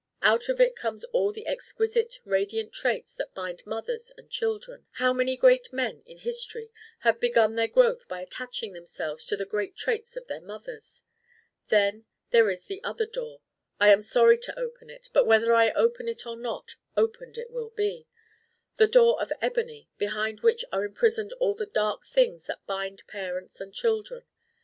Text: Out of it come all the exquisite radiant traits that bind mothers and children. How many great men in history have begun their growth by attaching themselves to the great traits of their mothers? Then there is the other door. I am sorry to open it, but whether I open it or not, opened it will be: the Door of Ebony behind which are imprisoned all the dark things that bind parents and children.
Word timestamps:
Out 0.23 0.49
of 0.49 0.59
it 0.59 0.75
come 0.75 0.97
all 1.11 1.31
the 1.31 1.45
exquisite 1.45 2.21
radiant 2.25 2.73
traits 2.73 3.13
that 3.13 3.35
bind 3.35 3.61
mothers 3.67 4.11
and 4.17 4.31
children. 4.31 4.87
How 4.93 5.13
many 5.13 5.37
great 5.37 5.71
men 5.71 6.01
in 6.07 6.17
history 6.17 6.71
have 7.01 7.19
begun 7.19 7.53
their 7.53 7.67
growth 7.67 8.07
by 8.07 8.21
attaching 8.21 8.73
themselves 8.73 9.27
to 9.27 9.37
the 9.37 9.45
great 9.45 9.75
traits 9.75 10.17
of 10.17 10.25
their 10.25 10.41
mothers? 10.41 11.03
Then 11.67 12.05
there 12.31 12.49
is 12.49 12.65
the 12.65 12.83
other 12.83 13.05
door. 13.05 13.41
I 13.79 13.89
am 13.89 14.01
sorry 14.01 14.39
to 14.39 14.57
open 14.59 14.89
it, 14.89 15.09
but 15.13 15.27
whether 15.27 15.53
I 15.53 15.69
open 15.73 16.07
it 16.07 16.25
or 16.25 16.35
not, 16.35 16.77
opened 16.97 17.37
it 17.37 17.51
will 17.51 17.69
be: 17.69 18.07
the 18.77 18.87
Door 18.87 19.21
of 19.21 19.31
Ebony 19.39 19.87
behind 19.99 20.39
which 20.39 20.65
are 20.71 20.83
imprisoned 20.83 21.31
all 21.33 21.53
the 21.53 21.67
dark 21.67 22.07
things 22.07 22.47
that 22.47 22.65
bind 22.65 23.03
parents 23.05 23.61
and 23.61 23.71
children. 23.71 24.23